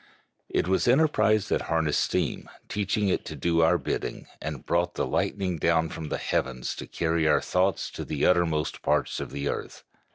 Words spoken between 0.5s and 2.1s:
was enterprise that harnessed